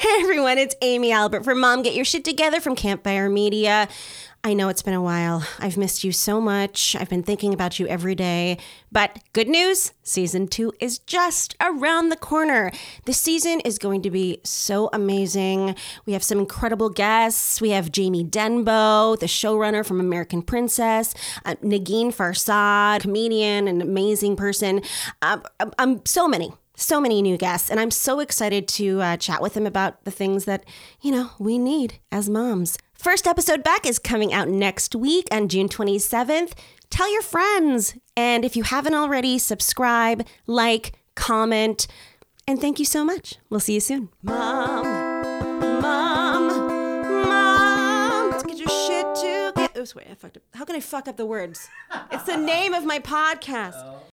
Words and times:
everyone. 0.00 0.58
It's 0.58 0.74
Amy 0.82 1.12
Albert 1.12 1.44
from 1.44 1.60
Mom 1.60 1.82
Get 1.82 1.94
Your 1.94 2.04
Shit 2.04 2.24
Together 2.24 2.60
from 2.60 2.74
Campfire 2.74 3.30
Media. 3.30 3.88
I 4.44 4.52
know 4.52 4.68
it's 4.68 4.82
been 4.82 4.94
a 4.94 5.02
while. 5.02 5.46
I've 5.58 5.76
missed 5.76 6.04
you 6.04 6.12
so 6.12 6.40
much. 6.40 6.94
I've 6.94 7.08
been 7.08 7.22
thinking 7.22 7.54
about 7.54 7.78
you 7.78 7.86
every 7.86 8.14
day. 8.14 8.58
But 8.92 9.18
good 9.32 9.48
news 9.48 9.92
season 10.02 10.48
two 10.48 10.72
is 10.80 10.98
just 10.98 11.56
around 11.60 12.10
the 12.10 12.16
corner. 12.16 12.70
This 13.06 13.18
season 13.18 13.60
is 13.60 13.78
going 13.78 14.02
to 14.02 14.10
be 14.10 14.40
so 14.44 14.90
amazing. 14.92 15.74
We 16.04 16.12
have 16.12 16.22
some 16.22 16.38
incredible 16.38 16.90
guests. 16.90 17.60
We 17.60 17.70
have 17.70 17.90
Jamie 17.90 18.24
Denbo, 18.24 19.18
the 19.18 19.26
showrunner 19.26 19.84
from 19.84 20.00
American 20.00 20.42
Princess, 20.42 21.14
uh, 21.44 21.54
Negin 21.62 22.14
Farsad, 22.14 23.00
comedian, 23.00 23.66
and 23.66 23.82
amazing 23.82 24.36
person. 24.36 24.82
Uh, 25.22 25.40
um, 25.78 26.02
so 26.04 26.28
many 26.28 26.52
so 26.76 27.00
many 27.00 27.22
new 27.22 27.36
guests, 27.36 27.70
and 27.70 27.80
I'm 27.80 27.90
so 27.90 28.20
excited 28.20 28.68
to 28.68 29.00
uh, 29.00 29.16
chat 29.16 29.42
with 29.42 29.54
them 29.54 29.66
about 29.66 30.04
the 30.04 30.10
things 30.10 30.44
that, 30.44 30.64
you 31.00 31.10
know, 31.10 31.30
we 31.38 31.58
need 31.58 31.98
as 32.12 32.28
moms. 32.28 32.78
First 32.94 33.26
episode 33.26 33.62
back 33.64 33.86
is 33.86 33.98
coming 33.98 34.32
out 34.32 34.48
next 34.48 34.94
week 34.94 35.26
on 35.32 35.48
June 35.48 35.68
27th. 35.68 36.52
Tell 36.90 37.10
your 37.12 37.22
friends. 37.22 37.94
And 38.16 38.44
if 38.44 38.56
you 38.56 38.62
haven't 38.62 38.94
already, 38.94 39.38
subscribe, 39.38 40.26
like, 40.46 40.92
comment, 41.14 41.86
and 42.46 42.60
thank 42.60 42.78
you 42.78 42.84
so 42.84 43.04
much. 43.04 43.36
We'll 43.50 43.60
see 43.60 43.74
you 43.74 43.80
soon. 43.80 44.08
Mom, 44.22 44.84
mom, 45.80 46.48
mom, 47.28 48.30
let's 48.30 48.44
get 48.44 48.58
your 48.58 48.68
shit 48.68 49.14
together. 49.16 49.70
Oh, 49.76 49.84
wait, 49.96 50.06
I 50.10 50.14
fucked 50.14 50.36
up. 50.36 50.42
How 50.54 50.64
can 50.64 50.76
I 50.76 50.80
fuck 50.80 51.08
up 51.08 51.16
the 51.16 51.26
words? 51.26 51.68
It's 52.12 52.24
the 52.24 52.36
name 52.36 52.72
of 52.72 52.84
my 52.84 52.98
podcast. 52.98 53.95